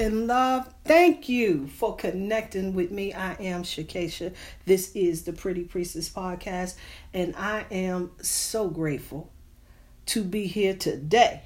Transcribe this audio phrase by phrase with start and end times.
[0.00, 0.72] And love.
[0.84, 3.12] Thank you for connecting with me.
[3.12, 4.32] I am Shakesha.
[4.64, 6.76] This is the Pretty Priestess Podcast,
[7.12, 9.30] and I am so grateful
[10.06, 11.42] to be here today.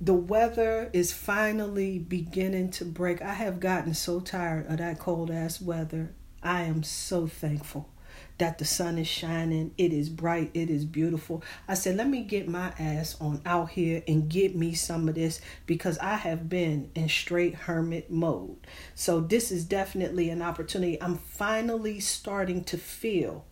[0.00, 3.20] The weather is finally beginning to break.
[3.20, 6.14] I have gotten so tired of that cold ass weather.
[6.42, 7.90] I am so thankful
[8.38, 9.72] that the sun is shining.
[9.76, 10.50] It is bright.
[10.54, 11.42] It is beautiful.
[11.66, 15.16] I said, let me get my ass on out here and get me some of
[15.16, 18.66] this because I have been in straight hermit mode.
[18.94, 21.02] So this is definitely an opportunity.
[21.02, 23.44] I'm finally starting to feel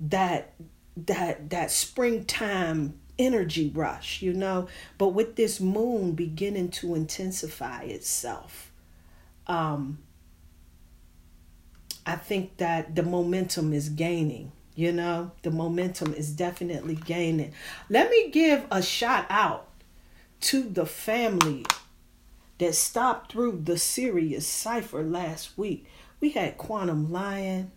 [0.00, 0.54] that
[0.96, 8.70] that that springtime energy rush, you know, but with this moon beginning to intensify itself.
[9.48, 9.98] Um
[12.06, 14.52] I think that the momentum is gaining.
[14.74, 17.52] You know, the momentum is definitely gaining.
[17.88, 19.68] Let me give a shout out
[20.40, 21.64] to the family
[22.58, 25.86] that stopped through the Sirius cipher last week.
[26.20, 27.70] We had Quantum Lion,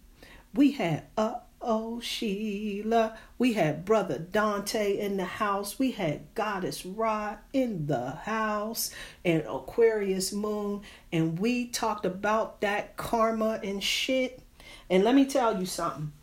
[0.54, 3.18] we had uh Oh, Sheila.
[3.38, 5.80] We had Brother Dante in the house.
[5.80, 8.92] We had Goddess Ra in the house
[9.26, 10.82] and Aquarius Moon.
[11.12, 14.42] And we talked about that karma and shit.
[14.90, 16.14] And let me tell you something.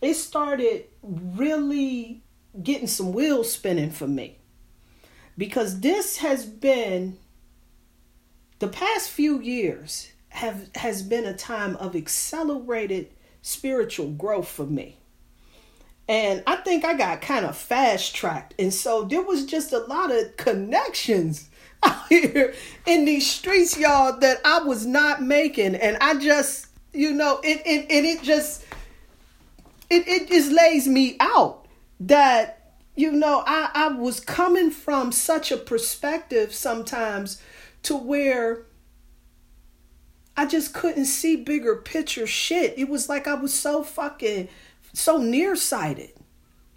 [0.00, 2.22] It started really
[2.62, 4.38] getting some wheels spinning for me.
[5.36, 7.18] Because this has been
[8.58, 13.10] the past few years have has been a time of accelerated
[13.48, 14.96] spiritual growth for me.
[16.06, 18.54] And I think I got kind of fast tracked.
[18.58, 21.48] And so there was just a lot of connections
[21.82, 22.54] out here
[22.86, 25.74] in these streets, y'all, that I was not making.
[25.76, 28.64] And I just, you know, it it and it just
[29.90, 31.66] it, it just lays me out
[32.00, 37.40] that, you know, I, I was coming from such a perspective sometimes
[37.84, 38.66] to where
[40.38, 42.78] I just couldn't see bigger picture shit.
[42.78, 44.48] It was like I was so fucking
[44.92, 46.12] so nearsighted.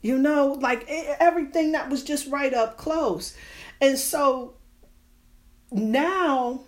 [0.01, 3.37] You know, like everything that was just right up close.
[3.79, 4.55] And so
[5.71, 6.61] now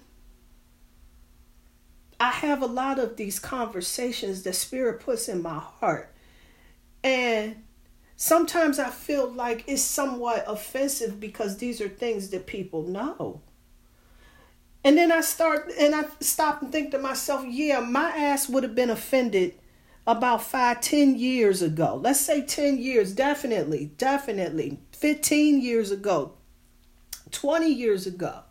[2.20, 6.14] I have a lot of these conversations that spirit puts in my heart.
[7.04, 7.64] And
[8.18, 13.42] sometimes I feel like it's somewhat offensive because these are things that people know.
[14.84, 18.64] And then I start and I stop and think to myself, yeah, my ass would
[18.64, 19.56] have been offended
[20.06, 22.00] about five, ten years ago.
[22.02, 24.80] Let's say 10 years, definitely, definitely.
[24.92, 26.34] 15 years ago,
[27.32, 28.42] 20 years ago.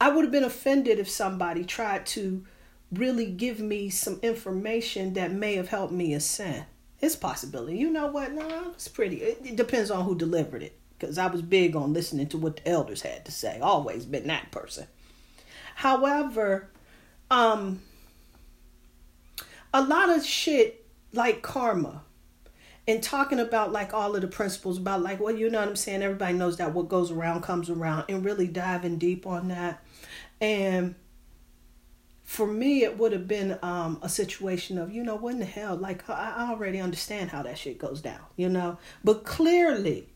[0.00, 2.44] I would have been offended if somebody tried to
[2.92, 6.66] really give me some information that may have helped me ascend.
[7.00, 7.78] It's possibility.
[7.78, 8.32] You know what?
[8.32, 9.16] No, it's pretty.
[9.16, 10.78] It, it depends on who delivered it.
[10.98, 13.58] Because I was big on listening to what the elders had to say.
[13.60, 14.86] Always been that person.
[15.76, 16.70] However,
[17.30, 17.82] um,
[19.74, 22.02] a lot of shit like karma
[22.88, 25.76] and talking about like all of the principles about like well you know what i'm
[25.76, 26.02] saying?
[26.02, 29.84] Everybody knows that what goes around comes around and really diving deep on that.
[30.40, 30.94] And
[32.24, 35.44] for me it would have been um, a situation of you know what in the
[35.44, 35.76] hell?
[35.76, 38.78] Like i already understand how that shit goes down you know?
[39.04, 40.08] But clearly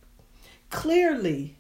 [0.71, 1.59] clearly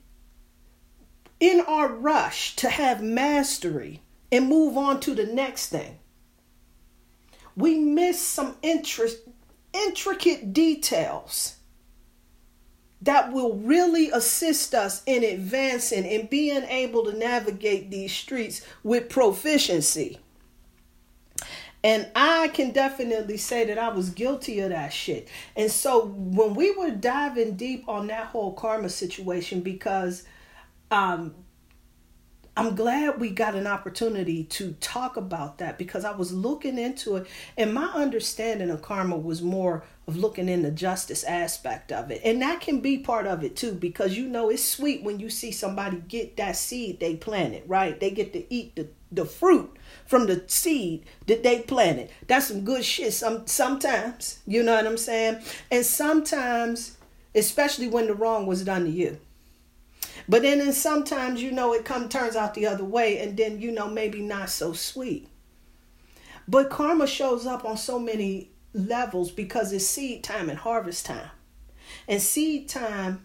[1.40, 5.98] in our rush to have mastery and move on to the next thing,
[7.56, 9.18] we miss some interest,
[9.72, 11.56] intricate details
[13.02, 19.08] that will really assist us in advancing and being able to navigate these streets with
[19.08, 20.18] proficiency.
[21.82, 25.28] And I can definitely say that I was guilty of that shit.
[25.56, 30.24] And so when we were diving deep on that whole karma situation, because
[30.90, 31.34] um,
[32.56, 37.16] I'm glad we got an opportunity to talk about that because I was looking into
[37.16, 37.26] it
[37.56, 42.20] and my understanding of karma was more of looking in the justice aspect of it.
[42.24, 45.30] And that can be part of it too because you know it's sweet when you
[45.30, 47.98] see somebody get that seed they planted, right?
[47.98, 52.10] They get to eat the, the fruit from the seed that they planted.
[52.26, 55.40] That's some good shit some sometimes, you know what I'm saying?
[55.70, 56.98] And sometimes
[57.34, 59.18] especially when the wrong was done to you
[60.28, 63.60] But then, then sometimes you know it come turns out the other way, and then
[63.60, 65.28] you know maybe not so sweet.
[66.46, 71.30] But karma shows up on so many levels because it's seed time and harvest time.
[72.08, 73.24] And seed time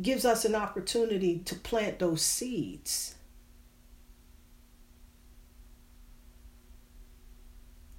[0.00, 3.14] gives us an opportunity to plant those seeds.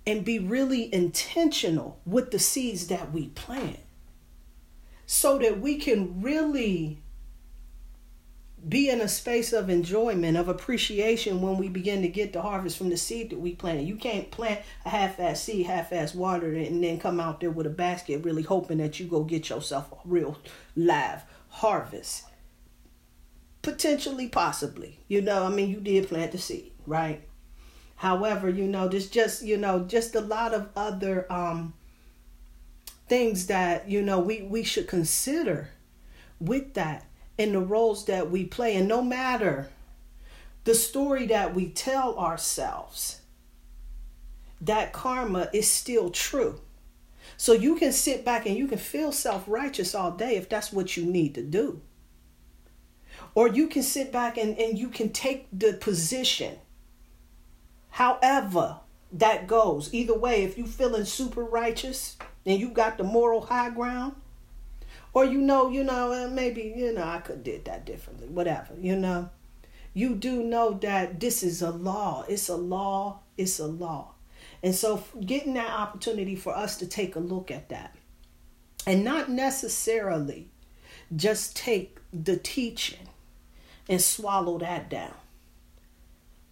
[0.06, 3.80] And be really intentional with the seeds that we plant
[5.12, 6.98] so that we can really
[8.70, 12.78] be in a space of enjoyment, of appreciation when we begin to get the harvest
[12.78, 13.86] from the seed that we planted.
[13.86, 17.68] You can't plant a half-ass seed, half-ass water it, and then come out there with
[17.68, 20.38] a basket really hoping that you go get yourself a real
[20.78, 22.24] live harvest.
[23.64, 25.00] Potentially, possibly.
[25.10, 27.28] You know, I mean, you did plant the seed, right?
[27.98, 31.74] However, you know, there's just, you know, just a lot of other um
[33.12, 35.68] things that, you know, we we should consider
[36.40, 37.06] with that
[37.38, 38.78] in the roles that we play.
[38.78, 39.68] And no matter
[40.64, 43.20] the story that we tell ourselves,
[44.62, 46.62] that karma is still true.
[47.36, 50.72] So you can sit back and you can feel self righteous all day if that's
[50.72, 51.82] what you need to do.
[53.36, 56.60] Or you can sit back and, and you can take the position,
[57.90, 58.78] however
[59.12, 59.94] that goes.
[59.94, 64.16] Either way, if you're feeling super righteous and you got the moral high ground,
[65.14, 68.74] or you know you know uh, maybe you know i could did that differently whatever
[68.80, 69.30] you know?
[69.94, 72.24] You do know that this is a law.
[72.28, 73.20] It's a law.
[73.38, 74.14] It's a law.
[74.64, 77.96] And so getting that opportunity for us to take a look at that.
[78.88, 80.50] And not necessarily
[81.16, 83.10] just take the teaching
[83.90, 85.14] and swallow that down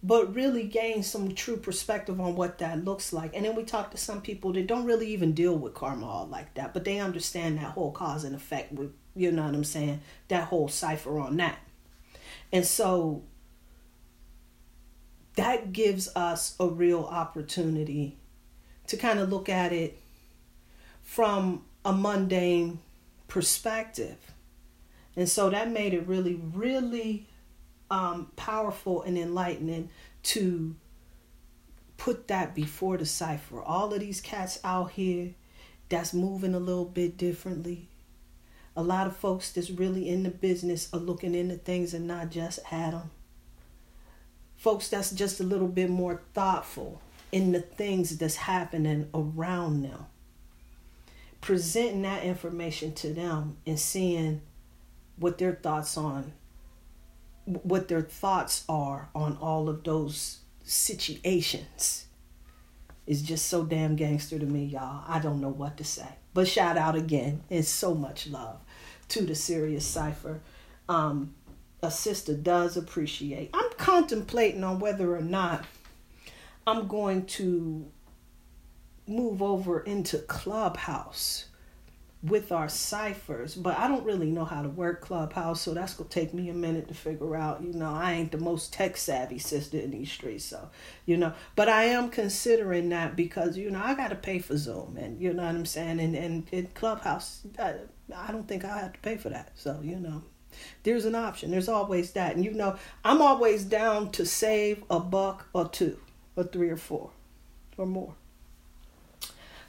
[0.02, 3.34] but really gain some true perspective on what that looks like.
[3.34, 6.26] And then we talk to some people that don't really even deal with karma all
[6.26, 9.64] like that, but they understand that whole cause and effect with, you know what I'm
[9.64, 11.58] saying, that whole cipher on that.
[12.52, 13.24] And so
[15.36, 18.16] that gives us a real opportunity
[18.86, 19.98] to kind of look at it
[21.02, 22.78] from a mundane
[23.28, 24.16] perspective.
[25.14, 27.26] And so that made it really, really
[27.90, 29.90] um, powerful and enlightening
[30.22, 30.74] to
[31.96, 33.60] put that before the cipher.
[33.60, 35.34] All of these cats out here
[35.88, 37.88] that's moving a little bit differently.
[38.76, 42.30] A lot of folks that's really in the business are looking into things and not
[42.30, 43.10] just at them.
[44.56, 47.02] Folks that's just a little bit more thoughtful
[47.32, 50.06] in the things that's happening around them.
[51.40, 54.42] Presenting that information to them and seeing
[55.16, 56.32] what their thoughts on
[57.44, 62.06] what their thoughts are on all of those situations
[63.06, 65.04] is just so damn gangster to me, y'all.
[65.08, 66.06] I don't know what to say.
[66.32, 67.42] But shout out again.
[67.50, 68.60] It's so much love
[69.08, 70.40] to the Serious Cipher.
[70.88, 71.34] Um,
[71.82, 73.50] a sister does appreciate.
[73.52, 75.64] I'm contemplating on whether or not
[76.66, 77.90] I'm going to
[79.06, 81.46] move over into Clubhouse
[82.22, 86.10] with our ciphers, but I don't really know how to work Clubhouse, so that's gonna
[86.10, 87.62] take me a minute to figure out.
[87.62, 90.68] You know, I ain't the most tech savvy sister in these streets, so
[91.06, 94.98] you know, but I am considering that because you know I gotta pay for Zoom,
[95.00, 97.76] and you know what I'm saying, and and in Clubhouse, I,
[98.14, 100.22] I don't think I have to pay for that, so you know.
[100.82, 101.52] There's an option.
[101.52, 102.34] There's always that.
[102.34, 105.96] And you know, I'm always down to save a buck or two
[106.34, 107.12] or three or four
[107.78, 108.16] or more.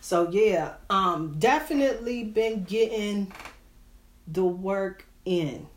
[0.01, 3.31] So yeah, um definitely been getting
[4.27, 5.67] the work in.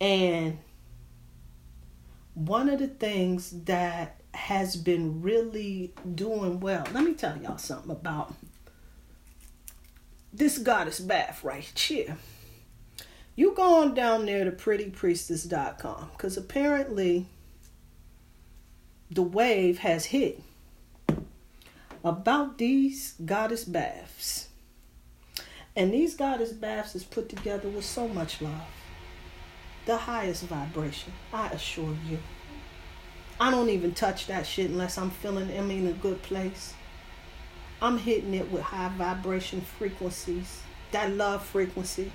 [0.00, 0.58] And
[2.34, 6.86] one of the things that has been really doing well.
[6.92, 8.32] Let me tell y'all something about
[10.32, 12.16] this goddess bath right here.
[13.34, 17.26] You go on down there to prettypriestess.com because apparently
[19.10, 20.40] the wave has hit
[22.04, 24.48] about these goddess baths.
[25.76, 28.62] And these goddess baths is put together with so much love.
[29.86, 32.18] The highest vibration, I assure you.
[33.40, 36.74] I don't even touch that shit unless I'm feeling I'm in a good place.
[37.80, 42.10] I'm hitting it with high vibration frequencies, that love frequency.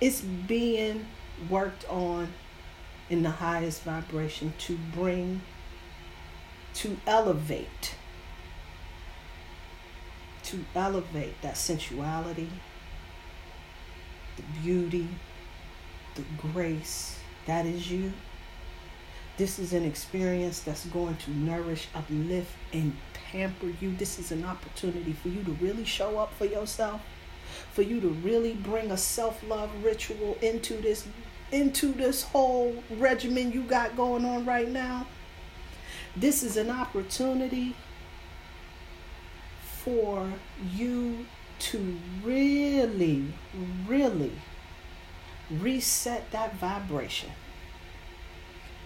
[0.00, 1.06] It's being
[1.50, 2.32] worked on
[3.10, 5.42] in the highest vibration to bring,
[6.74, 7.94] to elevate
[10.46, 12.48] to elevate that sensuality,
[14.36, 15.08] the beauty,
[16.14, 18.12] the grace that is you.
[19.36, 23.94] This is an experience that's going to nourish, uplift, and pamper you.
[23.96, 27.02] This is an opportunity for you to really show up for yourself
[27.72, 31.06] for you to really bring a self-love ritual into this
[31.52, 35.06] into this whole regimen you got going on right now.
[36.16, 37.76] This is an opportunity
[39.86, 40.28] for
[40.74, 41.24] you
[41.60, 43.24] to really,
[43.86, 44.32] really
[45.48, 47.30] reset that vibration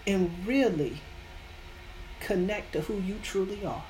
[0.05, 1.01] and really
[2.19, 3.83] connect to who you truly are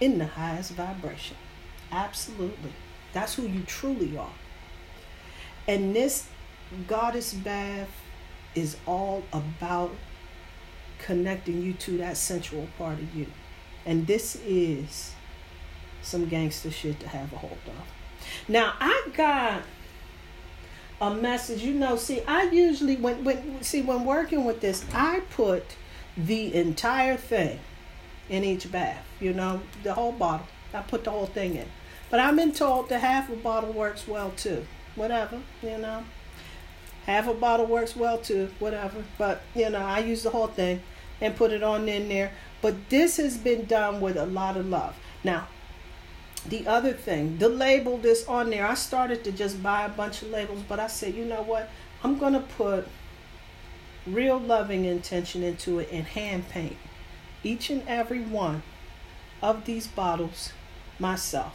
[0.00, 1.36] in the highest vibration.
[1.92, 2.72] Absolutely.
[3.12, 4.32] That's who you truly are.
[5.68, 6.28] And this
[6.88, 7.90] goddess bath
[8.54, 9.94] is all about
[10.98, 13.26] connecting you to that sensual part of you.
[13.84, 15.12] And this is
[16.02, 18.48] some gangster shit to have a hold of.
[18.48, 19.62] Now, I got
[21.00, 21.62] a message.
[21.62, 25.64] You know, see, I usually when when see when working with this, I put
[26.16, 27.58] the entire thing
[28.28, 29.04] in each bath.
[29.20, 30.46] You know, the whole bottle.
[30.74, 31.68] I put the whole thing in.
[32.10, 34.66] But I've been told that half a bottle works well too.
[34.94, 36.04] Whatever, you know.
[37.06, 39.04] Half a bottle works well too, whatever.
[39.18, 40.82] But you know, I use the whole thing
[41.20, 42.32] and put it on in there.
[42.60, 44.94] But this has been done with a lot of love.
[45.24, 45.48] Now,
[46.48, 50.22] the other thing, the label that's on there, I started to just buy a bunch
[50.22, 51.68] of labels, but I said, you know what?
[52.02, 52.88] I'm going to put
[54.06, 56.76] real loving intention into it and hand paint
[57.44, 58.62] each and every one
[59.40, 60.52] of these bottles
[60.98, 61.54] myself.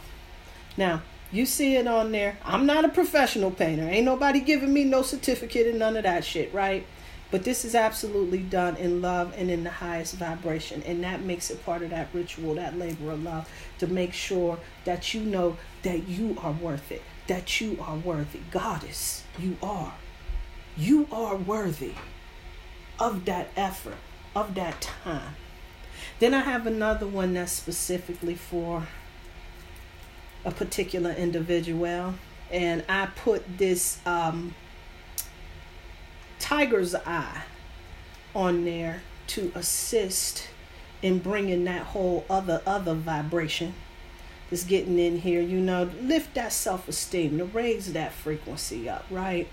[0.76, 2.38] Now, you see it on there.
[2.44, 3.82] I'm not a professional painter.
[3.82, 6.86] Ain't nobody giving me no certificate and none of that shit, right?
[7.30, 10.82] But this is absolutely done in love and in the highest vibration.
[10.84, 14.58] And that makes it part of that ritual, that labor of love, to make sure
[14.84, 18.40] that you know that you are worth it, that you are worthy.
[18.50, 19.94] Goddess, you are.
[20.76, 21.94] You are worthy
[22.98, 23.98] of that effort,
[24.34, 25.34] of that time.
[26.20, 28.86] Then I have another one that's specifically for
[30.44, 32.14] a particular individual.
[32.50, 34.54] And I put this um,
[36.38, 37.42] tiger's eye
[38.34, 40.48] on there to assist
[41.02, 43.74] in bringing that whole other other vibration
[44.50, 45.40] that's getting in here.
[45.40, 49.48] You know lift that self-esteem to raise that frequency up right?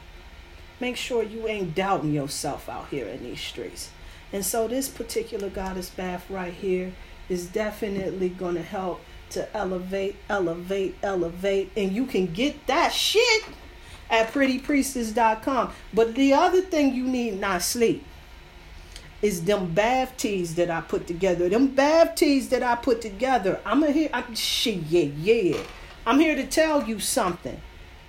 [0.79, 3.91] Make sure you ain't doubting yourself out here in these streets.
[4.33, 6.91] And so this particular goddess bath right here
[7.29, 9.01] is definitely to help
[9.31, 13.43] to elevate elevate elevate and you can get that shit
[14.09, 15.74] at prettypriestess.com.
[15.93, 18.05] But the other thing you need not sleep
[19.21, 21.50] is them bath teas that I put together.
[21.50, 23.59] Them bath teas that I put together.
[23.65, 24.09] I'm here.
[24.13, 24.35] I'm.
[24.65, 25.57] Yeah, yeah.
[26.05, 27.59] I'm here to tell you something.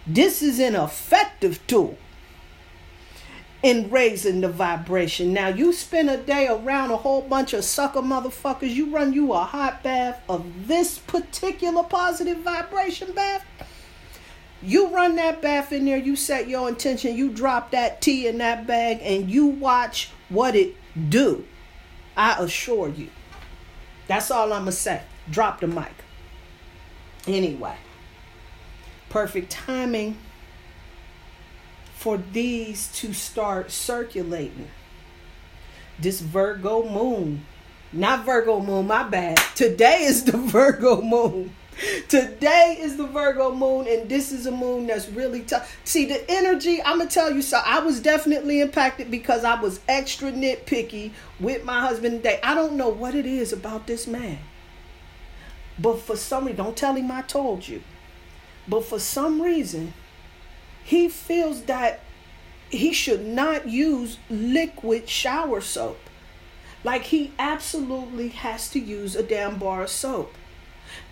[0.07, 1.99] This is an effective tool
[3.63, 5.33] in raising the vibration.
[5.33, 8.73] Now you spend a day around a whole bunch of sucker motherfuckers.
[8.73, 13.45] You run you a hot bath of this particular positive vibration bath
[14.63, 18.39] you run that bath in there, you set your intention, you drop that tea in
[18.39, 20.75] that bag, and you watch what it
[21.09, 21.45] do.
[22.17, 23.11] I assure you.
[24.09, 25.03] That's all I'm going to say.
[25.31, 25.93] Drop the mic.
[27.27, 27.77] Anyway,
[29.09, 30.17] perfect timing
[31.95, 34.69] for these to start circulating.
[35.99, 37.45] This Virgo moon,
[37.93, 39.39] not Virgo moon, my bad.
[39.55, 41.55] Today is the Virgo moon.
[42.09, 45.77] Today is the Virgo moon, and this is a moon that's really tough.
[45.85, 47.61] See, the energy, I'm going to tell you so.
[47.65, 52.41] I was definitely impacted because I was extra nitpicky with my husband today.
[52.43, 54.39] I don't know what it is about this man.
[55.79, 57.83] But for some reason, don't tell him I told you.
[58.67, 59.93] But for some reason,
[60.83, 62.01] he feels that
[62.71, 65.99] he should not use liquid shower soap.
[66.85, 70.33] Like he absolutely has to use a damn bar of soap.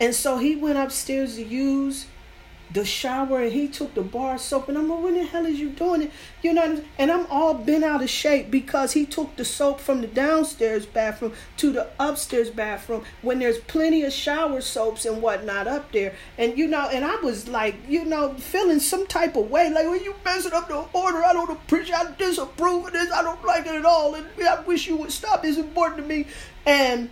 [0.01, 2.07] And so he went upstairs to use
[2.75, 5.61] the shower and he took the bar soap and I'm like, what the hell is
[5.61, 6.11] you doing it?
[6.43, 10.01] You know, and I'm all bent out of shape because he took the soap from
[10.01, 15.69] the downstairs bathroom to the upstairs bathroom when there's plenty of shower soaps and whatnot
[15.69, 16.15] up there.
[16.37, 19.85] And you know, and I was like, you know, feeling some type of way, like,
[19.85, 23.23] when well, you messing up the order, I don't appreciate I disapprove of this, I
[23.23, 25.45] don't like it at all, and I wish you would stop.
[25.45, 26.27] It's important to me.
[26.67, 27.11] And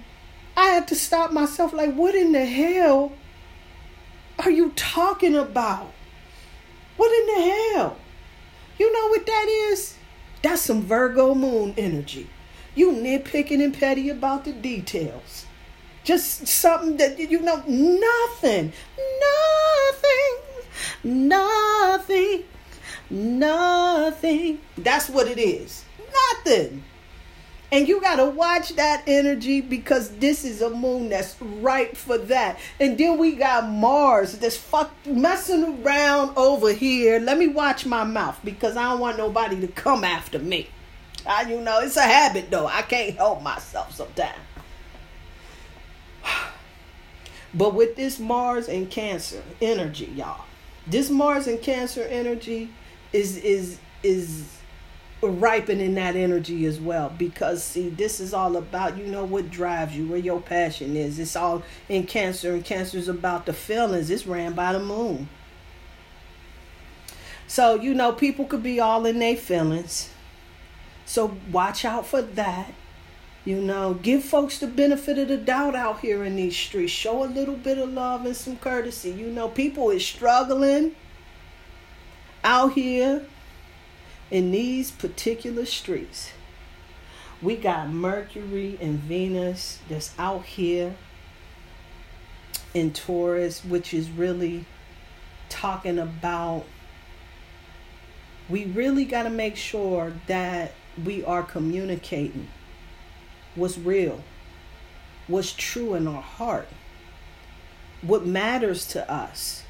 [0.57, 3.13] I had to stop myself like, what in the hell
[4.39, 5.93] are you talking about?
[6.97, 7.97] What in the hell?
[8.79, 9.97] You know what that is?
[10.43, 12.29] That's some Virgo moon energy.
[12.75, 15.47] You nitpicking and petty about the details.
[16.05, 18.73] Just something that you know, nothing,
[19.21, 22.45] nothing, nothing,
[23.09, 24.59] nothing.
[24.77, 25.85] That's what it is.
[26.45, 26.83] Nothing.
[27.73, 32.19] And you got to watch that energy because this is a moon that's ripe for
[32.19, 32.59] that.
[32.79, 37.19] And then we got Mars that's fuck messing around over here.
[37.19, 40.69] Let me watch my mouth because I don't want nobody to come after me.
[41.27, 42.67] I, you know, it's a habit though.
[42.67, 44.39] I can't help myself sometimes.
[47.55, 50.47] But with this Mars and Cancer energy, y'all,
[50.87, 52.71] this Mars and Cancer energy
[53.13, 54.62] is is is
[55.31, 57.13] ripening that energy as well.
[57.17, 61.19] Because see this is all about you know what drives you where your passion is.
[61.19, 64.11] It's all in cancer and cancer is about the feelings.
[64.11, 65.29] It's ran by the moon.
[67.47, 70.11] So you know people could be all in their feelings.
[71.05, 72.73] So watch out for that.
[73.45, 76.93] You know, give folks the benefit of the doubt out here in these streets.
[76.93, 79.11] Show a little bit of love and some courtesy.
[79.11, 80.95] You know, people is struggling
[82.45, 83.27] out here
[84.33, 86.33] in these particular streets.
[87.43, 90.95] We got Mercury and Venus that's out here
[92.73, 94.65] in Taurus, which is really
[95.51, 96.65] talking about
[98.49, 100.73] we really got to make sure that
[101.05, 102.49] we are communicating
[103.55, 104.23] what's real,
[105.27, 106.69] what's true in our heart,
[108.01, 109.62] what matters to us.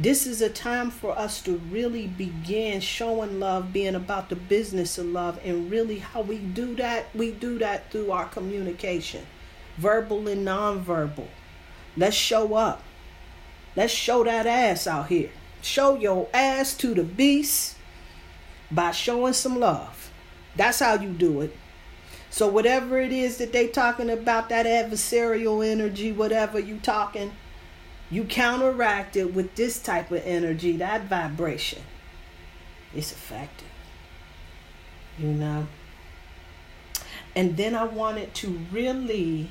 [0.00, 4.96] This is a time for us to really begin showing love, being about the business
[4.96, 7.14] of love, and really how we do that.
[7.14, 9.26] We do that through our communication,
[9.76, 11.26] verbal and nonverbal.
[11.98, 12.82] Let's show up.
[13.76, 15.28] Let's show that ass out here.
[15.60, 17.76] Show your ass to the beast
[18.70, 20.10] by showing some love.
[20.56, 21.54] That's how you do it.
[22.30, 27.32] So whatever it is that they talking about, that adversarial energy, whatever you talking,
[28.10, 31.82] you counteract it with this type of energy, that vibration.
[32.94, 33.68] It's effective.
[35.18, 35.66] You know?
[37.36, 39.48] And then I wanted to really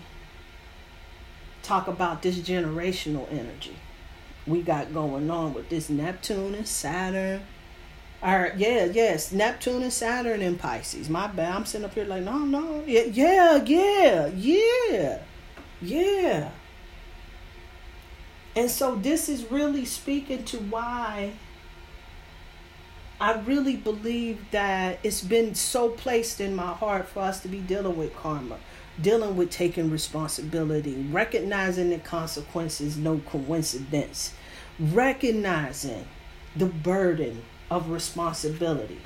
[1.63, 3.75] talk about this generational energy
[4.49, 7.41] we got going on with this Neptune and Saturn
[8.21, 11.09] or yeah, yes, Neptune and Saturn in Pisces.
[11.09, 11.55] My bad.
[11.55, 15.19] I'm sitting up here like, no, no, yeah, yeah, yeah, yeah,
[15.81, 16.51] yeah.
[18.59, 21.31] And so this is really speaking to why
[23.21, 27.61] I really believe that it's been so placed in my heart for us to be
[27.61, 28.57] dealing with karma,
[29.01, 34.33] dealing with taking responsibility, recognizing the consequences, no coincidence,
[34.77, 36.05] recognizing
[36.53, 38.99] the burden of responsibility.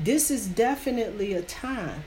[0.00, 2.04] This is definitely a time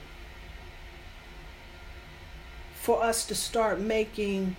[2.74, 4.56] for us to start making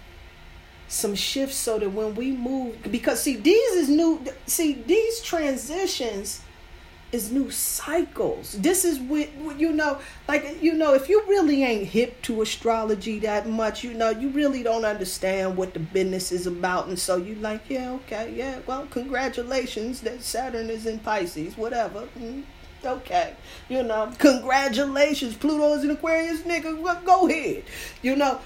[0.91, 6.41] some shifts so that when we move because see these is new see these transitions
[7.12, 8.54] is new cycles.
[8.54, 13.19] This is what you know, like you know, if you really ain't hip to astrology
[13.19, 17.17] that much, you know, you really don't understand what the business is about, and so
[17.17, 22.08] you like, yeah, okay, yeah, well, congratulations that Saturn is in Pisces, whatever.
[22.17, 22.43] Mm,
[22.86, 23.34] okay,
[23.67, 27.63] you know, congratulations, Pluto's in Aquarius, nigga, go ahead,
[28.01, 28.39] you know.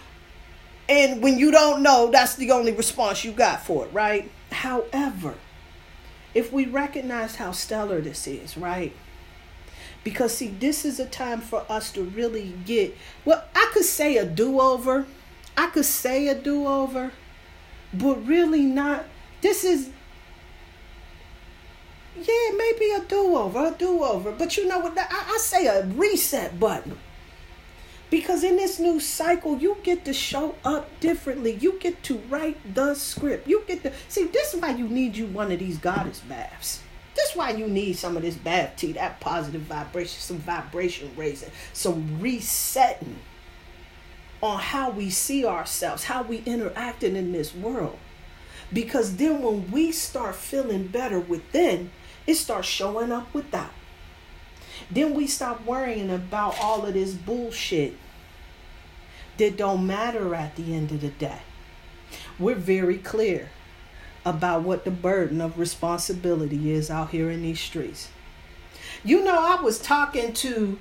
[0.88, 4.30] And when you don't know, that's the only response you got for it, right?
[4.52, 5.36] However,
[6.34, 8.94] if we recognize how stellar this is, right?
[10.04, 14.18] Because, see, this is a time for us to really get, well, I could say
[14.18, 15.08] a do over.
[15.58, 17.12] I could say a do over,
[17.92, 19.06] but really not.
[19.42, 19.90] This is,
[22.16, 24.32] yeah, maybe a do over, a do over.
[24.32, 24.98] But you know what?
[24.98, 27.00] I, I say a reset button.
[28.10, 31.56] Because in this new cycle, you get to show up differently.
[31.56, 33.48] You get to write the script.
[33.48, 34.26] You get to see.
[34.26, 36.82] This is why you need you one of these goddess baths.
[37.16, 41.12] This is why you need some of this bath tea, that positive vibration, some vibration
[41.16, 43.18] raising, some resetting
[44.42, 47.98] on how we see ourselves, how we interacting in this world.
[48.72, 51.92] Because then when we start feeling better within,
[52.28, 53.72] it starts showing up without.
[54.90, 57.98] Then we stop worrying about all of this bullshit
[59.38, 61.40] that don't matter at the end of the day.
[62.40, 63.50] We're very clear
[64.26, 68.10] about what the burden of responsibility is out here in these streets.
[69.04, 70.80] You know, I was talking to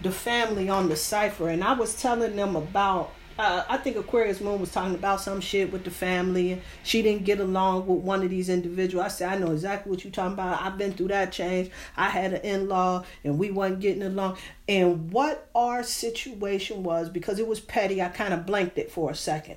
[0.00, 4.40] the family on the cipher and I was telling them about uh, I think Aquarius
[4.40, 6.62] Moon was talking about some shit with the family.
[6.84, 9.04] She didn't get along with one of these individuals.
[9.04, 10.62] I said, I know exactly what you're talking about.
[10.62, 11.70] I've been through that change.
[11.96, 14.38] I had an in law and we wasn't getting along.
[14.68, 19.10] And what our situation was, because it was petty, I kind of blanked it for
[19.10, 19.56] a second.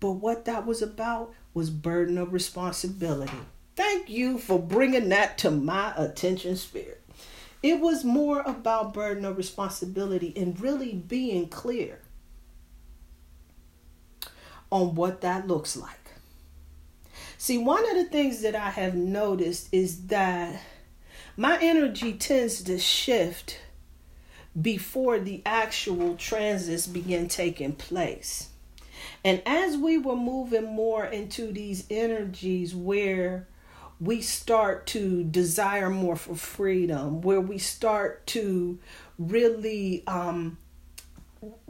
[0.00, 3.38] But what that was about was burden of responsibility.
[3.76, 7.00] Thank you for bringing that to my attention, spirit.
[7.62, 12.00] It was more about burden of responsibility and really being clear
[14.72, 15.98] on what that looks like.
[17.36, 20.60] See, one of the things that I have noticed is that
[21.36, 23.60] my energy tends to shift
[24.60, 28.48] before the actual transits begin taking place.
[29.24, 33.48] And as we were moving more into these energies where
[34.00, 38.78] we start to desire more for freedom, where we start to
[39.18, 40.58] really um,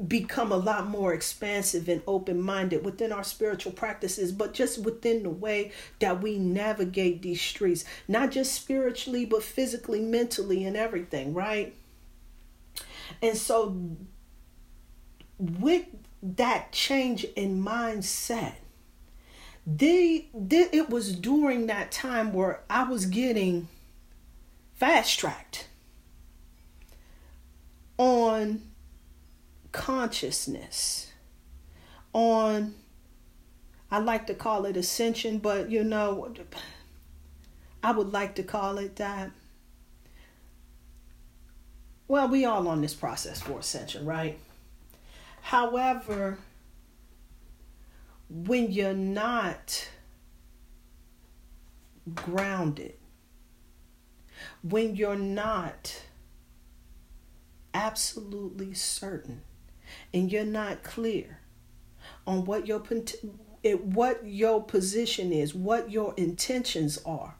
[0.06, 5.22] become a lot more expansive and open minded within our spiritual practices, but just within
[5.22, 11.32] the way that we navigate these streets, not just spiritually, but physically, mentally, and everything,
[11.32, 11.74] right?
[13.22, 13.76] And so,
[15.38, 15.86] with
[16.22, 18.54] that change in mindset,
[19.66, 23.68] the, the it was during that time where I was getting
[24.74, 25.68] fast tracked
[27.96, 28.60] on
[29.72, 31.10] consciousness,
[32.12, 32.74] on
[33.90, 36.32] I like to call it ascension, but you know,
[37.82, 39.30] I would like to call it that.
[42.08, 44.38] Well, we all on this process for ascension, right?
[45.42, 46.38] However,
[48.30, 49.88] when you're not
[52.14, 52.94] grounded,
[54.62, 56.02] when you're not
[57.74, 59.42] absolutely certain
[60.12, 61.38] and you're not clear
[62.26, 62.82] on what your
[63.84, 67.36] what your position is, what your intentions are,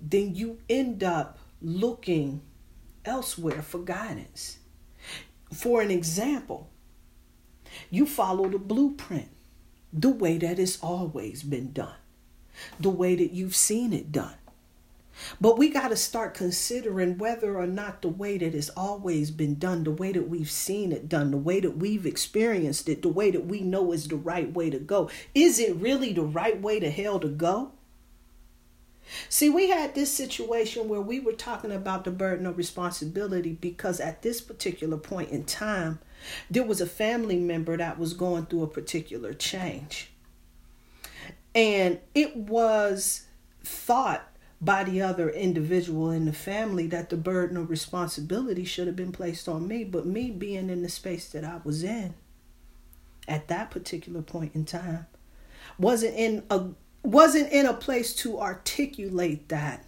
[0.00, 2.42] then you end up looking
[3.04, 4.58] elsewhere for guidance.
[5.52, 6.70] For an example,
[7.90, 9.28] you follow the blueprint
[9.92, 11.96] the way that it's always been done,
[12.80, 14.34] the way that you've seen it done.
[15.40, 19.56] But we got to start considering whether or not the way that it's always been
[19.56, 23.08] done, the way that we've seen it done, the way that we've experienced it, the
[23.08, 26.60] way that we know is the right way to go, is it really the right
[26.60, 27.72] way to hell to go?
[29.28, 34.00] See, we had this situation where we were talking about the burden of responsibility because
[34.00, 36.00] at this particular point in time,
[36.50, 40.10] there was a family member that was going through a particular change.
[41.54, 43.26] And it was
[43.62, 44.28] thought
[44.60, 49.12] by the other individual in the family that the burden of responsibility should have been
[49.12, 49.84] placed on me.
[49.84, 52.14] But me being in the space that I was in
[53.28, 55.06] at that particular point in time
[55.78, 56.68] wasn't in a
[57.02, 59.84] wasn't in a place to articulate that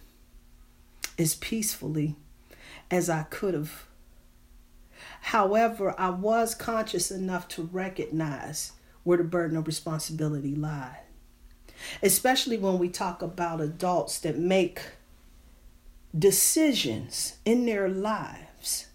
[1.18, 2.14] as peacefully
[2.90, 3.88] as I could have
[5.20, 8.72] However, I was conscious enough to recognize
[9.04, 11.00] where the burden of responsibility lied.
[12.02, 14.80] Especially when we talk about adults that make
[16.16, 18.86] decisions in their lives.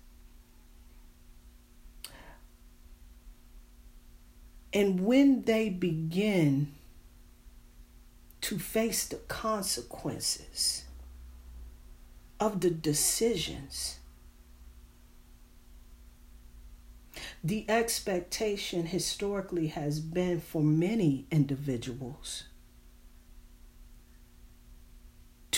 [4.74, 6.74] And when they begin
[8.42, 10.84] to face the consequences
[12.40, 14.00] of the decisions
[17.44, 22.46] The expectation historically has been for many individuals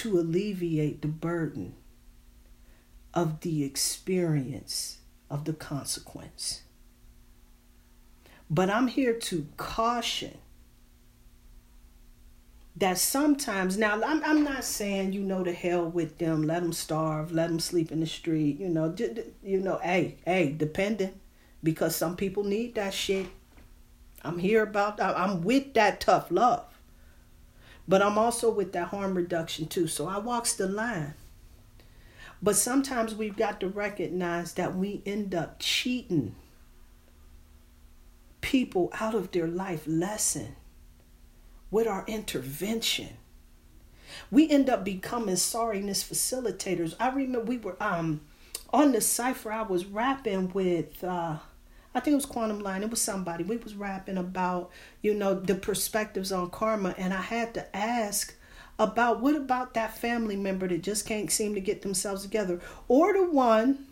[0.06, 1.74] to alleviate the burden
[3.16, 5.00] of the experience
[5.32, 6.62] of the consequence.
[8.48, 10.38] But I'm here to caution
[12.76, 16.74] that sometimes now I'm, I'm not saying you know to hell with them let them
[16.74, 18.94] starve let them sleep in the street you know
[19.42, 21.14] you know hey hey depending
[21.64, 23.26] because some people need that shit.
[24.24, 25.02] I'm here about.
[25.02, 26.66] I'm with that tough love.
[27.88, 29.88] But I'm also with that harm reduction too.
[29.88, 31.14] So I walks the line.
[32.42, 36.36] But sometimes we've got to recognize that we end up cheating
[38.42, 40.56] people out of their life lesson
[41.72, 43.10] with our intervention.
[44.30, 46.96] We end up becoming sorriness facilitators.
[47.00, 48.22] I remember we were um
[48.72, 51.38] on the cipher I was rapping with uh
[51.96, 52.84] I think it was Quantum Lion.
[52.84, 53.46] It was somebody.
[53.46, 54.70] We was rapping about,
[55.02, 58.36] you know, the perspectives on karma, and I had to ask
[58.78, 63.14] about what about that family member that just can't seem to get themselves together, or
[63.14, 63.86] the one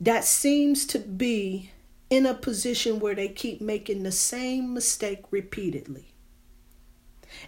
[0.00, 1.70] that seems to be
[2.08, 6.14] in a position where they keep making the same mistake repeatedly.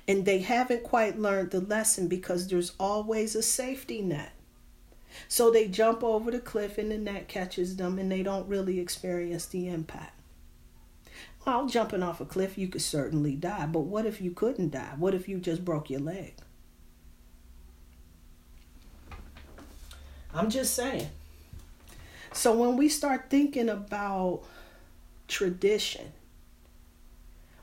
[0.06, 4.32] And they haven't quite learned the lesson because there's always a safety net.
[5.28, 8.80] So they jump over the cliff and the net catches them and they don't really
[8.80, 10.18] experience the impact.
[11.46, 14.94] Well, jumping off a cliff, you could certainly die, but what if you couldn't die?
[14.96, 16.34] What if you just broke your leg?
[20.34, 21.08] I'm just saying.
[22.32, 24.42] So when we start thinking about
[25.28, 26.12] tradition,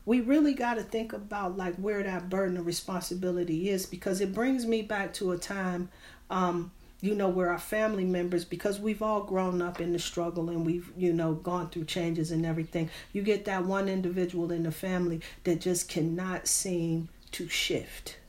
[0.05, 4.33] we really got to think about like where that burden of responsibility is because it
[4.33, 5.89] brings me back to a time
[6.29, 6.71] um,
[7.03, 10.65] you know where our family members because we've all grown up in the struggle and
[10.65, 12.89] we've you know gone through changes and everything.
[13.11, 18.19] You get that one individual in the family that just cannot seem to shift.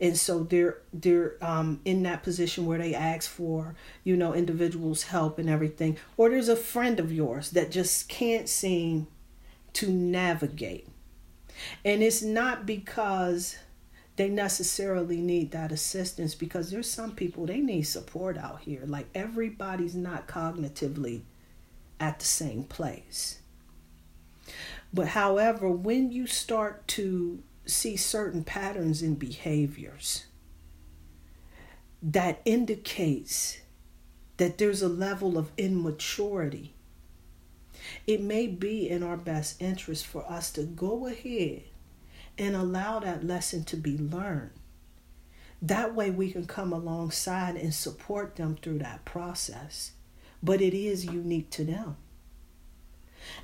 [0.00, 3.74] And so they're they're um, in that position where they ask for
[4.04, 5.98] you know individuals help and everything.
[6.16, 9.06] Or there's a friend of yours that just can't seem
[9.74, 10.88] to navigate.
[11.84, 13.58] And it's not because
[14.16, 18.82] they necessarily need that assistance because there's some people they need support out here.
[18.86, 21.22] Like everybody's not cognitively
[21.98, 23.38] at the same place.
[24.92, 30.26] But however when you start to see certain patterns in behaviors
[32.02, 33.58] that indicates
[34.36, 36.74] that there's a level of immaturity
[38.06, 41.62] it may be in our best interest for us to go ahead
[42.42, 44.50] and allow that lesson to be learned.
[45.62, 49.92] That way, we can come alongside and support them through that process.
[50.42, 51.96] But it is unique to them.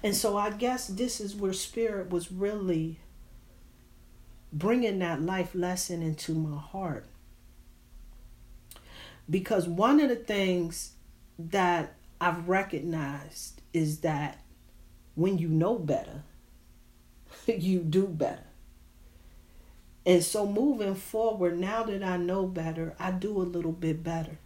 [0.02, 2.98] And so, I guess this is where Spirit was really
[4.52, 7.06] bringing that life lesson into my heart.
[9.30, 10.94] Because one of the things
[11.38, 14.42] that I've recognized is that
[15.14, 16.24] when you know better,
[17.46, 18.47] you do better.
[20.08, 24.38] And so moving forward, now that I know better, I do a little bit better.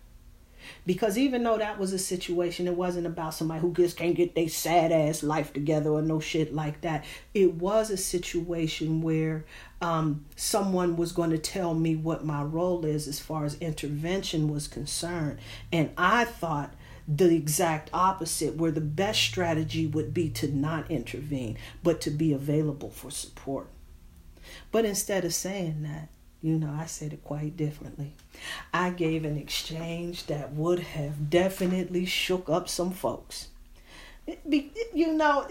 [0.84, 4.34] Because even though that was a situation, it wasn't about somebody who just can't get
[4.34, 7.04] their sad ass life together or no shit like that.
[7.32, 9.44] It was a situation where
[9.80, 14.52] um, someone was going to tell me what my role is as far as intervention
[14.52, 15.38] was concerned.
[15.70, 16.74] And I thought
[17.06, 22.32] the exact opposite, where the best strategy would be to not intervene, but to be
[22.32, 23.68] available for support.
[24.72, 26.08] But instead of saying that,
[26.40, 28.14] you know, I said it quite differently.
[28.74, 33.48] I gave an exchange that would have definitely shook up some folks.
[34.46, 35.46] You know,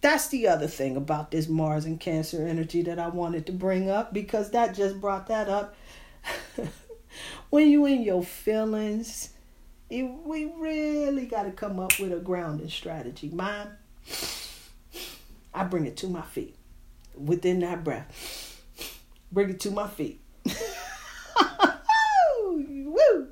[0.00, 3.90] that's the other thing about this Mars and Cancer energy that I wanted to bring
[3.90, 5.74] up because that just brought that up.
[7.50, 9.30] when you in your feelings,
[9.88, 13.30] you, we really got to come up with a grounding strategy.
[13.30, 13.68] Mine,
[15.54, 16.54] I bring it to my feet
[17.16, 18.62] within that breath.
[19.32, 20.20] Bring it to my feet.
[22.44, 23.28] Woo!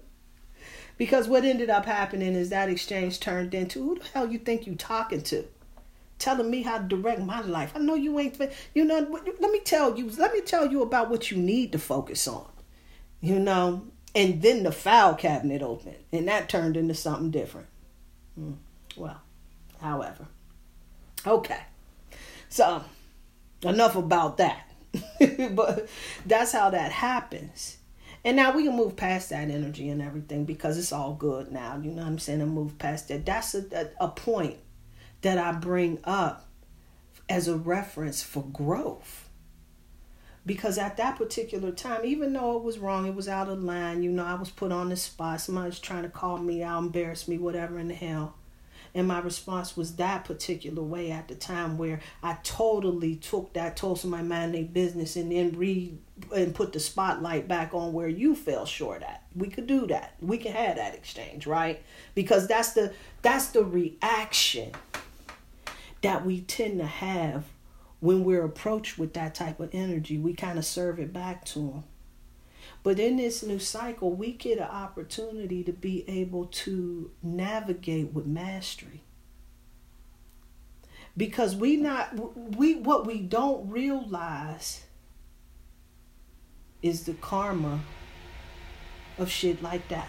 [0.99, 4.67] Because what ended up happening is that exchange turned into who the hell you think
[4.67, 5.45] you talking to?
[6.19, 7.73] Telling me how to direct my life.
[7.75, 8.41] I know you ain't.
[8.75, 9.21] You know.
[9.41, 10.09] Let me tell you.
[10.11, 12.47] Let me tell you about what you need to focus on.
[13.21, 13.87] You know.
[14.15, 17.67] And then the file cabinet opened, and that turned into something different.
[18.37, 18.53] Hmm.
[18.97, 19.21] Well,
[19.81, 20.27] however,
[21.27, 21.61] okay.
[22.49, 22.85] So
[23.65, 24.69] enough about that.
[25.53, 25.89] but
[26.27, 27.79] that's how that happens.
[28.25, 31.77] And now we can move past that energy and everything because it's all good now.
[31.83, 32.41] You know what I'm saying?
[32.41, 33.27] And move past that.
[33.27, 33.65] That's a,
[34.01, 34.59] a, a point
[35.23, 36.49] that I bring up
[37.29, 39.29] as a reference for growth.
[40.45, 44.03] Because at that particular time, even though it was wrong, it was out of line,
[44.03, 45.41] you know, I was put on the spot.
[45.41, 48.35] Somebody was trying to call me out, embarrass me, whatever in the hell.
[48.95, 53.77] And my response was that particular way at the time where I totally took that,
[53.77, 55.99] told somebody mind their business and then read
[56.35, 59.25] and put the spotlight back on where you fell short at.
[59.35, 60.15] We could do that.
[60.21, 61.83] We can have that exchange, right?
[62.15, 64.73] Because that's the that's the reaction
[66.03, 67.45] that we tend to have
[68.01, 70.19] when we're approached with that type of energy.
[70.19, 71.85] We kind of serve it back to them.
[72.83, 78.27] But in this new cycle, we get an opportunity to be able to navigate with
[78.27, 79.03] mastery.
[81.17, 82.17] Because we not
[82.57, 84.85] we what we don't realize
[86.83, 87.81] is the karma
[89.19, 90.09] of shit like that.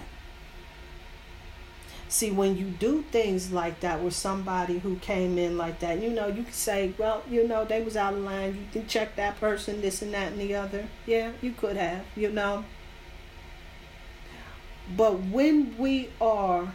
[2.13, 6.11] See, when you do things like that with somebody who came in like that, you
[6.11, 8.53] know, you can say, well, you know, they was out of line.
[8.53, 10.87] You can check that person, this and that and the other.
[11.07, 12.65] Yeah, you could have, you know.
[14.95, 16.73] But when we are,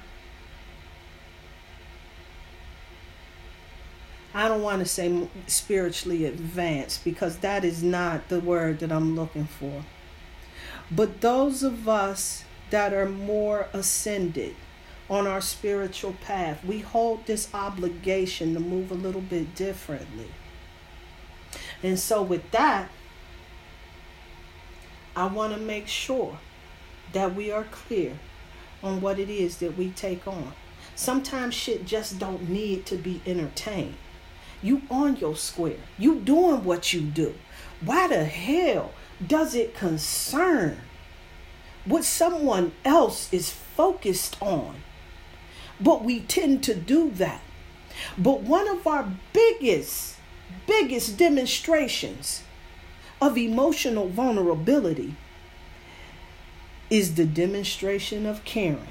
[4.35, 9.15] I don't want to say spiritually advanced because that is not the word that I'm
[9.15, 9.85] looking for.
[10.91, 14.57] But those of us that are more ascended,
[15.11, 16.65] on our spiritual path.
[16.65, 20.29] We hold this obligation to move a little bit differently.
[21.83, 22.91] And so, with that,
[25.17, 26.39] I want to make sure
[27.13, 28.19] that we are clear
[28.83, 30.53] on what it is that we take on.
[30.95, 33.95] Sometimes shit just don't need to be entertained.
[34.63, 35.77] You on your square.
[35.97, 37.35] You doing what you do.
[37.81, 38.93] Why the hell
[39.25, 40.79] does it concern
[41.85, 44.77] what someone else is focused on?
[45.81, 47.41] But we tend to do that.
[48.17, 50.17] But one of our biggest,
[50.67, 52.43] biggest demonstrations
[53.21, 55.15] of emotional vulnerability
[56.91, 58.89] is the demonstration of caring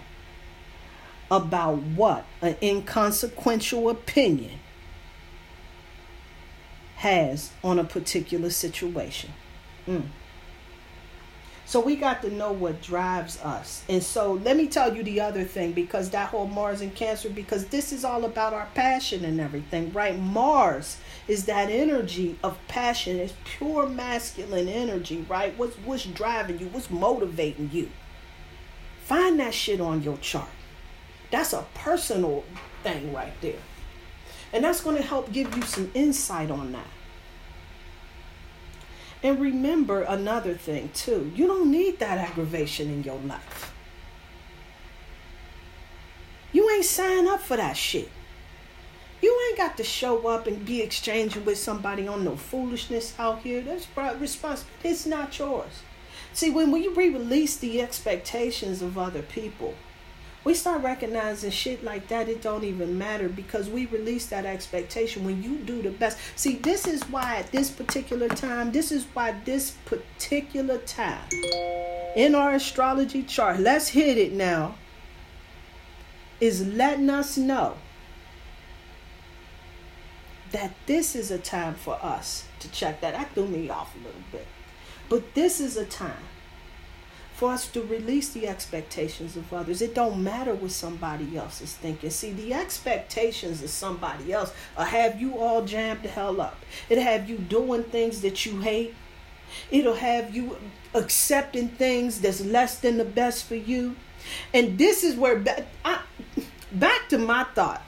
[1.30, 4.60] about what an inconsequential opinion
[6.97, 9.32] has on a particular situation.
[9.88, 10.08] Mm.
[11.68, 13.84] So we got to know what drives us.
[13.90, 17.30] And so let me tell you the other thing because that whole Mars and Cancer,
[17.30, 20.18] because this is all about our passion and everything, right?
[20.18, 20.96] Mars
[21.28, 25.58] is that energy of passion, it's pure masculine energy, right?
[25.58, 26.68] What's what's driving you?
[26.68, 27.92] What's motivating you?
[29.04, 30.48] Find that shit on your chart.
[31.32, 32.46] That's a personal
[32.82, 33.60] thing right there.
[34.54, 36.88] And that's going to help give you some insight on that.
[39.24, 43.74] And remember another thing too you don't need that aggravation in your life.
[46.52, 48.10] You ain't sign up for that shit.
[49.22, 53.40] You ain't got to show up and be exchanging with somebody on no foolishness out
[53.40, 53.62] here.
[53.62, 53.88] That's
[54.20, 54.70] responsible.
[54.84, 55.82] It's not yours.
[56.34, 59.74] See, when we re release the expectations of other people,
[60.48, 65.26] we start recognizing shit like that it don't even matter because we release that expectation
[65.26, 69.04] when you do the best see this is why at this particular time this is
[69.14, 71.28] why this particular time
[72.16, 74.74] in our astrology chart let's hit it now
[76.40, 77.76] is letting us know
[80.54, 83.14] that this is a time for us to check that.
[83.14, 84.48] That threw me off a little bit.
[85.10, 86.24] But this is a time
[87.38, 89.80] for us to release the expectations of others.
[89.80, 92.10] It don't matter what somebody else is thinking.
[92.10, 96.58] See, the expectations of somebody else will have you all jammed the hell up.
[96.89, 98.95] It'll have you doing things that you hate.
[99.69, 100.58] It'll have you
[100.95, 103.95] accepting things that's less than the best for you.
[104.52, 105.43] And this is where
[105.86, 106.00] I,
[106.71, 107.84] back to my thought.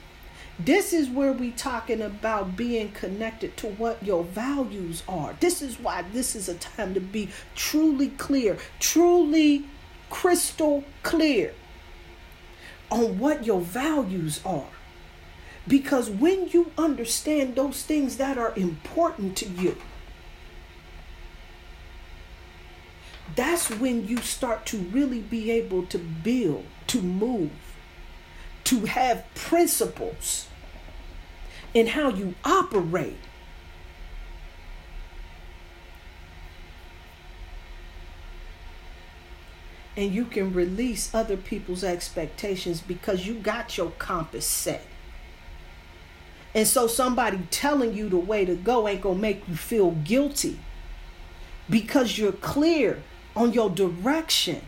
[0.64, 5.34] This is where we talking about being connected to what your values are.
[5.40, 9.64] This is why this is a time to be truly clear, truly
[10.10, 11.54] crystal clear
[12.90, 14.68] on what your values are.
[15.66, 19.78] Because when you understand those things that are important to you,
[23.34, 27.52] that's when you start to really be able to build, to move,
[28.64, 30.48] to have principles
[31.74, 33.16] in how you operate.
[39.96, 44.86] And you can release other people's expectations because you got your compass set.
[46.54, 49.92] And so somebody telling you the way to go ain't going to make you feel
[49.92, 50.58] guilty
[51.68, 53.02] because you're clear
[53.36, 54.62] on your direction.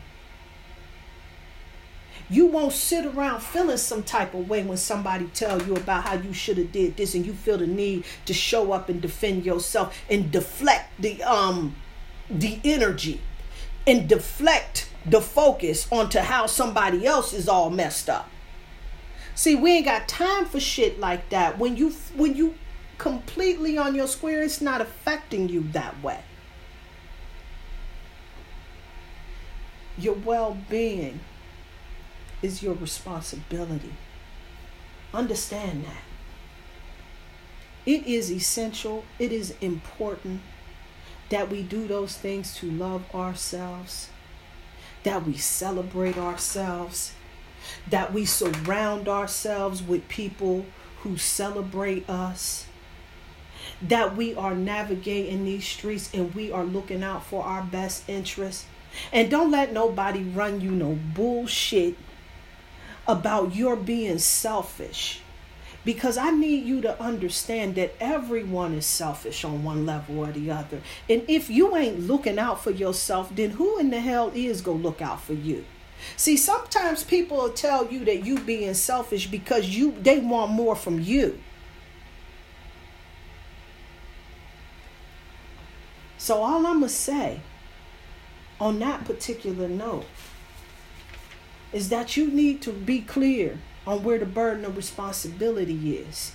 [2.33, 6.15] You won't sit around feeling some type of way when somebody tell you about how
[6.15, 9.45] you should have did this and you feel the need to show up and defend
[9.45, 11.77] yourself and deflect the um
[12.31, 13.21] the energy
[13.87, 18.31] and deflect the focus onto how somebody else is all messed up.
[19.35, 21.59] See, we ain't got time for shit like that.
[21.59, 22.55] When you when you
[22.97, 26.21] completely on your square, it's not affecting you that way.
[29.99, 31.21] Your well-being
[32.43, 33.95] is your responsibility.
[35.15, 36.03] Understand that.
[37.85, 40.41] It is essential, it is important
[41.31, 44.09] that we do those things to love ourselves,
[45.03, 47.15] that we celebrate ourselves,
[47.89, 50.67] that we surround ourselves with people
[51.01, 52.67] who celebrate us,
[53.81, 58.67] that we are navigating these streets and we are looking out for our best interests.
[59.13, 61.97] And don't let nobody run you no bullshit
[63.07, 65.21] about your being selfish
[65.85, 70.51] because I need you to understand that everyone is selfish on one level or the
[70.51, 70.81] other.
[71.09, 74.79] And if you ain't looking out for yourself, then who in the hell is going
[74.79, 75.65] to look out for you?
[76.17, 80.75] See, sometimes people will tell you that you being selfish because you they want more
[80.75, 81.39] from you.
[86.19, 87.41] So all I'm to say
[88.61, 90.07] on that particular note
[91.73, 96.33] is that you need to be clear on where the burden of responsibility is.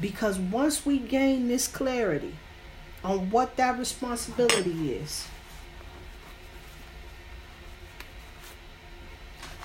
[0.00, 2.34] Because once we gain this clarity
[3.02, 5.26] on what that responsibility is,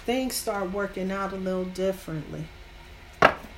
[0.06, 2.46] things start working out a little differently.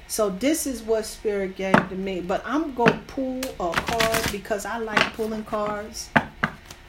[0.08, 2.22] So this is what spirit gave to me.
[2.22, 6.10] But I'm gonna pull a card because I like pulling cards.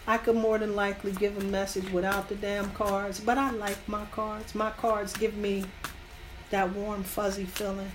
[0.07, 3.89] I could more than likely give a message without the damn cards, but I like
[3.89, 4.55] my cards.
[4.55, 5.65] My cards give me
[6.51, 7.91] that warm, fuzzy feeling.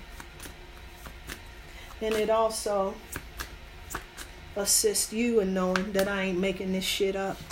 [2.01, 2.95] And it also
[4.55, 7.37] assists you in knowing that I ain't making this shit up.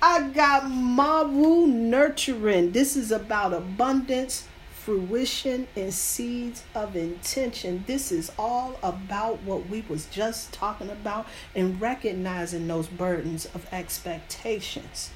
[0.00, 2.72] I got Mawu Nurturing.
[2.72, 4.46] This is about abundance,
[4.88, 7.84] fruition, and seeds of intention.
[7.86, 13.70] This is all about what we was just talking about and recognizing those burdens of
[13.70, 15.10] expectations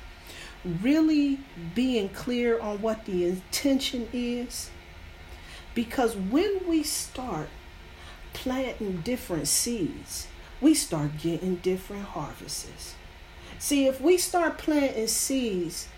[0.63, 1.41] really
[1.75, 4.69] being clear on what the intention is.
[5.75, 7.49] Because when we start
[8.35, 10.29] planting different seeds,
[10.61, 12.95] we start getting different harvests.
[13.59, 15.89] See, if we start planting seeds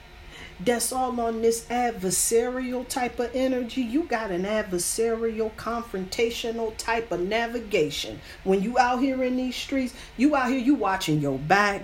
[0.61, 7.21] that's all on this adversarial type of energy, you got an adversarial, confrontational type of
[7.21, 8.21] navigation.
[8.45, 11.83] When you out here in these streets, you out here, you watching your back,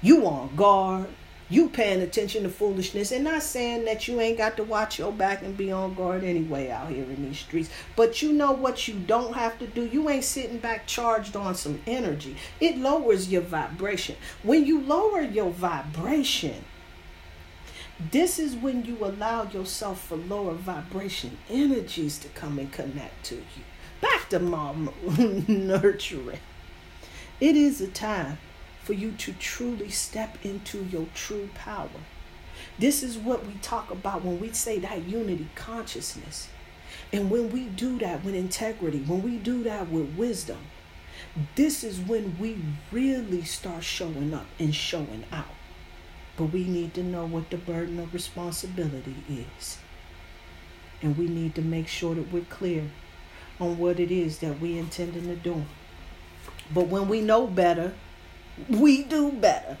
[0.00, 1.08] you on guard,
[1.50, 3.12] you paying attention to foolishness.
[3.12, 6.24] And not saying that you ain't got to watch your back and be on guard
[6.24, 7.68] anyway out here in these streets.
[7.96, 9.86] But you know what you don't have to do?
[9.86, 12.36] You ain't sitting back charged on some energy.
[12.60, 14.16] It lowers your vibration.
[14.42, 16.64] When you lower your vibration
[18.10, 23.36] this is when you allow yourself for lower vibration energies to come and connect to
[23.36, 23.64] you
[24.00, 26.40] back to Mawu nurturing
[27.40, 28.38] it is a time
[28.84, 31.88] for you to truly step into your true power.
[32.78, 36.48] This is what we talk about when we say that unity consciousness.
[37.12, 40.58] And when we do that with integrity, when we do that with wisdom,
[41.56, 42.58] this is when we
[42.92, 45.53] really start showing up and showing out.
[46.36, 49.78] But we need to know what the burden of responsibility is.
[51.00, 52.90] And we need to make sure that we're clear
[53.60, 55.64] on what it is that we're intending to do.
[56.72, 57.94] But when we know better,
[58.68, 59.76] we do better.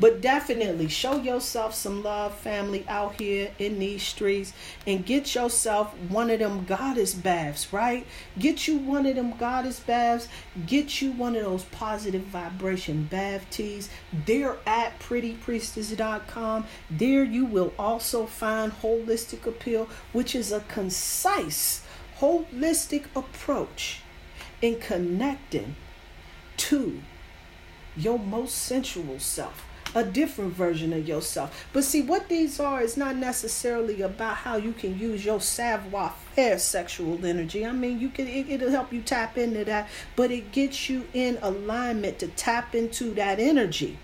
[0.00, 4.54] But definitely show yourself some love, family, out here in these streets
[4.86, 8.06] and get yourself one of them goddess baths, right?
[8.38, 10.26] Get you one of them goddess baths.
[10.66, 13.90] Get you one of those positive vibration bath teas.
[14.24, 16.66] They're at prettypriestess.com.
[16.90, 21.84] There you will also find Holistic Appeal, which is a concise,
[22.20, 24.00] holistic approach
[24.62, 25.76] in connecting
[26.56, 27.02] to
[27.96, 31.66] your most sensual self a different version of yourself.
[31.72, 36.14] But see, what these are is not necessarily about how you can use your savoir
[36.34, 37.66] faire sexual energy.
[37.66, 41.06] I mean, you can it, it'll help you tap into that, but it gets you
[41.12, 43.98] in alignment to tap into that energy.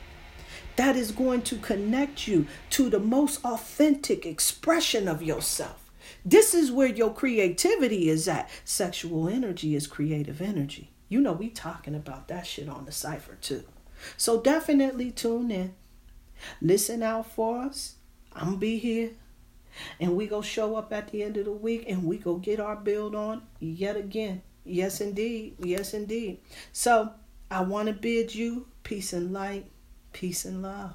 [0.76, 5.90] That is going to connect you to the most authentic expression of yourself.
[6.24, 8.50] This is where your creativity is at.
[8.64, 10.90] Sexual energy is creative energy.
[11.08, 13.64] You know, we talking about that shit on the cipher too.
[14.16, 15.74] So definitely tune in.
[16.60, 17.96] Listen out for us.
[18.32, 19.10] I'm gonna be here.
[20.00, 22.60] And we go show up at the end of the week and we go get
[22.60, 24.42] our build on yet again.
[24.64, 25.56] Yes indeed.
[25.58, 26.38] Yes indeed.
[26.72, 27.12] So
[27.50, 29.66] I want to bid you peace and light,
[30.12, 30.94] peace and love.